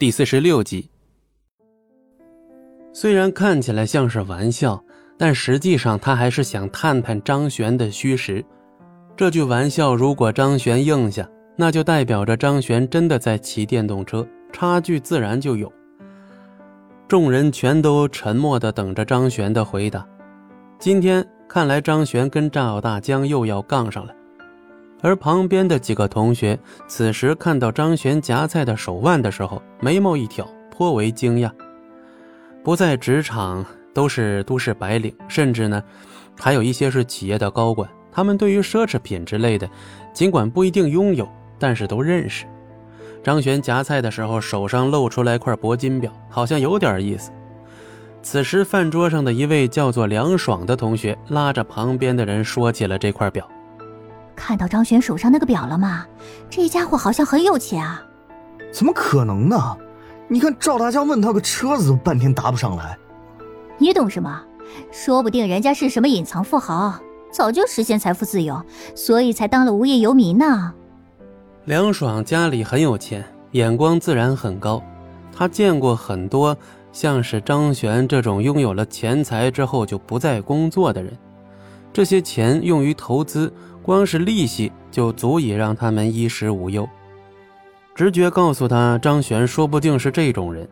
[0.00, 0.88] 第四十六集。
[2.90, 4.82] 虽然看起来像是玩笑，
[5.18, 8.42] 但实际上他还是想探探张璇的虚实。
[9.14, 15.70] 这句玩笑如果张璇应下，那就代表着张璇真的在骑电动车，差距自然就有。
[17.06, 20.08] 众人全都沉默的等着张璇的回答。
[20.78, 24.14] 今天看来，张璇跟赵大江又要杠上了。
[25.02, 31.50] 而旁边的几个同学此时看到张璇夹菜的手腕的时候，眉毛一挑，颇为惊讶。
[32.62, 33.64] 不在职场，
[33.94, 35.82] 都是都市白领，甚至呢，
[36.38, 37.88] 还有一些是企业的高管。
[38.12, 39.68] 他们对于奢侈品之类的，
[40.12, 41.28] 尽管不一定拥有，
[41.58, 42.44] 但是都认识。
[43.22, 47.30] 张璇夹菜的时候，手上露出来块铂金表，好像有点意思。
[48.22, 53.48] 此时，饭桌上的一位叫做梁爽的同学拉着旁边的人说起了这块表。
[54.40, 56.06] 看到张璇手上那个表了吗？
[56.48, 58.02] 这家伙好像很有钱啊！
[58.72, 59.76] 怎么可能呢？
[60.28, 62.98] 你看赵大江问他个车子，都半天答不上来。
[63.76, 64.42] 你懂什么？
[64.90, 66.98] 说不定人家是什么隐藏富豪，
[67.30, 70.72] 早就实现财富自由，所以才当了无业游民呢。
[71.66, 74.82] 梁爽家里很有钱，眼光自然很高。
[75.36, 76.56] 他见过很多
[76.92, 81.14] 像是张璇这种拥有了钱财之后就不再工作的人，
[81.92, 83.52] 这些钱用于投资。
[83.82, 86.88] 光是利息就足以让他们衣食无忧。
[87.94, 90.68] 直觉告诉他，张璇说不定是这种人。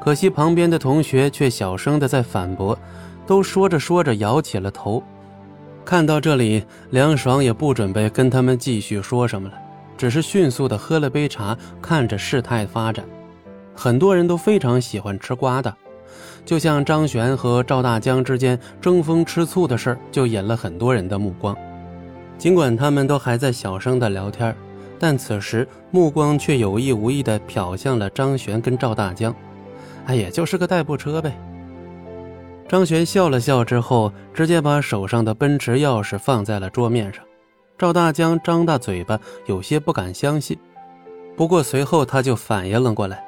[0.00, 2.78] 可惜旁边的同学却小声的在反驳，
[3.26, 5.02] 都说着说着摇起了头。
[5.84, 9.54] 看到这里，梁爽也不准备跟他们继续说什么了，
[9.96, 13.04] 只是迅速的喝了杯茶，看着事态发展。
[13.74, 15.74] 很多人都非常喜欢吃瓜的，
[16.44, 21.56] 就像张璇和赵大江之间争风吃醋的事儿，就引了很多人的目光。
[22.38, 24.54] 尽管他们都还在小声的聊天，
[24.98, 29.34] 但此时目光却有意无意的瞟向了张璇跟赵大江。
[30.06, 31.32] 哎，也就是个代步车呗。
[32.68, 37.24] 张璇笑了笑之后，直接把手上的奔驰钥匙放在了桌面上。
[37.78, 40.58] 赵大江张大嘴巴，有些不敢相信。
[41.36, 43.24] 不过随后他就反应了过来，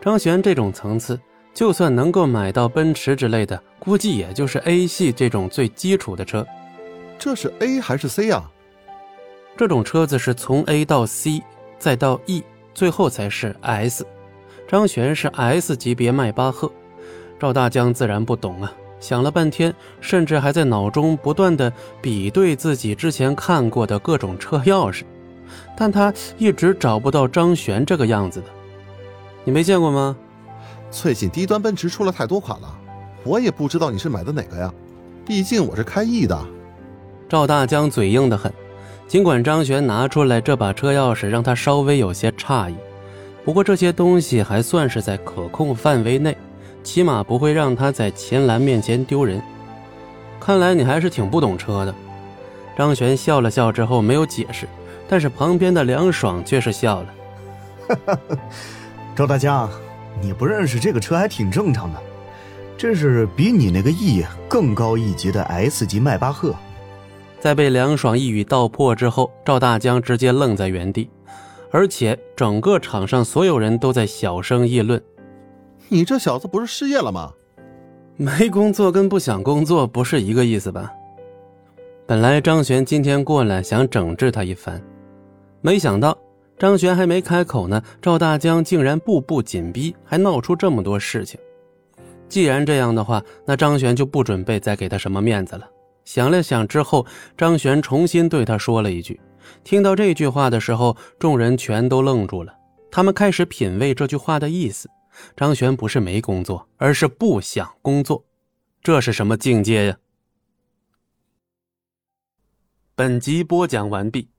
[0.00, 1.18] 张璇这种层次，
[1.54, 6.46] 就算能够买到奔驰之类的，估计也就是 A 系这种最基础的车。
[7.18, 8.48] 这是 A 还是 C 啊？
[9.56, 11.42] 这种车子是从 A 到 C，
[11.78, 14.06] 再到 E，最后才是 S。
[14.68, 16.70] 张璇是 S 级别迈巴赫，
[17.40, 25.02] 赵大江自然不懂啊，想了半天，甚至还在脑中不断的比对自己之前看过的各种车钥匙，
[25.76, 28.46] 但他一直找不到张璇这个样子的。
[29.42, 30.16] 你没见过吗？
[30.90, 32.78] 最近低端奔驰出了太多款了，
[33.24, 34.72] 我也不知道你是买的哪个呀，
[35.26, 36.38] 毕竟我是开 E 的。
[37.28, 38.50] 赵大江嘴硬得很，
[39.06, 42.74] 尽管张璇拿出来这把车钥匙让他稍微有些诧异，
[43.44, 46.34] 不过这些东西还算是在可控范围内，
[46.82, 49.42] 起码不会让他在秦岚面前丢人。
[50.40, 51.94] 看来你还是挺不懂车的。
[52.78, 54.66] 张璇笑了笑之后没有解释，
[55.06, 57.14] 但是旁边的梁爽却是笑了。
[57.88, 58.38] 哈 哈
[59.14, 59.68] 赵大江，
[60.22, 62.00] 你不认识这个车还挺正常的，
[62.78, 66.54] 这是比你那个 E 更高一级的 S 级迈巴赫。
[67.40, 71.08] 在被梁爽一语道破之后，赵大江直接愣在原地，
[71.70, 75.00] 而且整个场上所有人都在小声议论
[75.88, 77.32] ：“你这小子不是失业了吗？
[78.16, 80.92] 没工作跟不想工作不是一个意思吧？”
[82.06, 84.82] 本来张璇今天过来想整治他一番，
[85.60, 86.16] 没想到
[86.58, 91.38] 张璇还没开口呢，赵大江竟然步步紧逼，还闹出这么多事情。
[92.28, 95.68] 既然这样的话，那张璇就不准备再给他什么面子了。
[96.08, 99.20] 想了想之后，张璇重新对他说了一句。
[99.62, 102.58] 听到这句话的时候，众人全都愣住了。
[102.90, 104.88] 他们开始品味这句话的意思。
[105.36, 108.24] 张璇不是没工作，而是不想工作。
[108.82, 109.98] 这是什么境界呀？
[112.94, 114.30] 本集播讲完毕，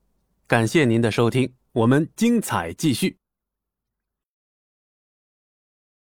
[0.48, 3.16] 感谢您的收听，我们精彩继续。